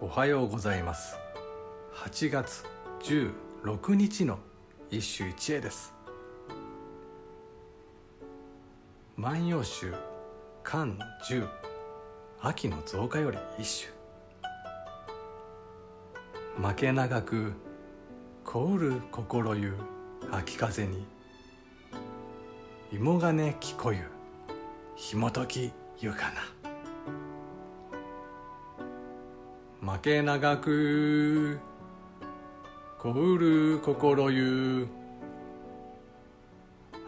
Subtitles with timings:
[0.00, 1.16] おはようございます。
[1.94, 2.64] 8月
[3.04, 4.40] 16日の
[4.90, 5.94] 一首一会です
[9.16, 9.94] 「万葉集
[10.64, 11.48] 巻10
[12.40, 13.94] 秋の増加より一首」
[16.68, 17.52] 負け長く
[18.44, 19.76] 凍る心ゆ
[20.32, 21.06] 秋風に
[22.92, 24.10] 芋がね聞こゆ
[24.96, 26.63] ひもときゆかな。
[29.94, 31.60] 負け長く
[32.98, 34.88] 凍る心ゆ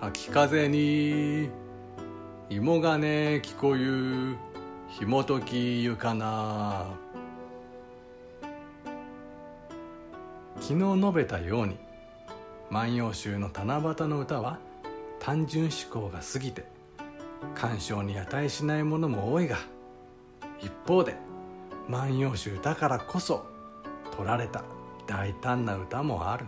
[0.00, 1.50] 秋風に
[2.48, 4.36] 芋がね聞こゆ
[4.88, 6.86] ひもときゆかな。
[10.60, 11.76] 昨日述べたように
[12.70, 14.60] 「万葉集」の七夕の歌は
[15.18, 16.64] 単純思考が過ぎて
[17.56, 19.58] 鑑賞に値しないものも多いが
[20.60, 21.16] 一方で
[21.88, 23.46] 「万葉集だからこそ
[24.16, 24.64] 取られた
[25.06, 26.46] 大胆な歌もある。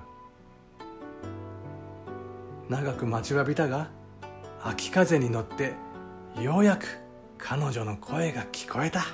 [2.68, 3.88] 長く待ちわびたが
[4.62, 5.74] 秋風に乗って
[6.40, 6.86] ようやく
[7.38, 9.04] 彼女の声が聞こえた。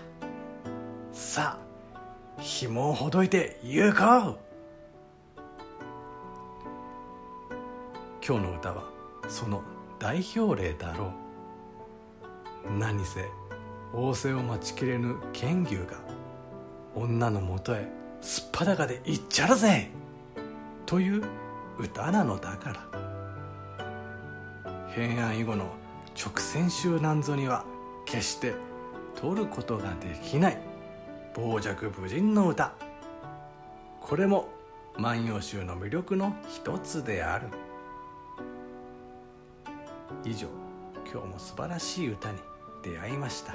[1.13, 1.59] さ
[2.37, 4.39] あ紐をほどいて行こう。
[8.27, 8.85] 今日の歌は
[9.29, 9.63] その
[9.99, 11.13] 代表例だろ
[12.67, 12.79] う。
[12.79, 13.29] 何せ
[13.93, 16.14] 仰せを待ちきれぬ剣牛が
[16.95, 17.89] 女のもとへ
[18.21, 19.91] すっぱだかで行っちゃるぜ
[20.87, 21.23] という
[21.79, 23.05] 歌なのだから。
[24.95, 25.75] 平安以後の
[26.15, 27.65] 直線集なんぞには
[28.07, 28.55] 決して
[29.21, 30.59] 取ることができない
[31.35, 32.73] 傍若無人の歌。
[34.01, 34.49] これも
[34.97, 37.49] 万葉集の魅力の一つである。
[40.25, 40.47] 以上
[41.13, 42.39] 今日も素晴らしい歌に
[42.83, 43.55] 出会いました。